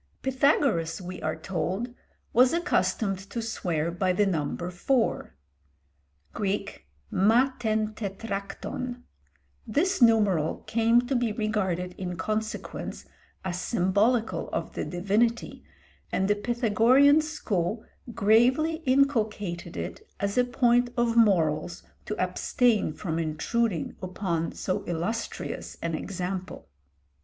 [0.23, 1.93] Pythagoras, we are told,
[2.33, 5.35] was accustomed to swear by the number four,
[6.33, 9.03] [Greek: ma tên tetrakton].
[9.67, 13.05] This numeral came to be regarded in consequence
[13.45, 15.63] as symbolical of the divinity,
[16.11, 23.19] and the Pythagorean school gravely inculcated it as a point of morals to abstain from
[23.19, 26.69] intruding upon so illustrious an example.